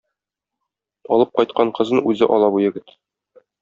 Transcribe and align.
Алып 1.17 1.33
кайткан 1.41 1.77
кызын 1.81 2.05
үзе 2.15 2.33
ала 2.39 2.53
бу 2.57 2.67
егет. 2.69 3.01